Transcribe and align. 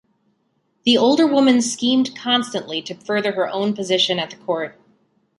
The 0.83 0.97
older 0.97 1.27
woman 1.27 1.61
schemed 1.61 2.17
constantly 2.17 2.81
to 2.81 2.95
further 2.95 3.33
her 3.33 3.47
own 3.47 3.75
position 3.75 4.17
at 4.17 4.31
the 4.31 4.35
Court. 4.37 4.75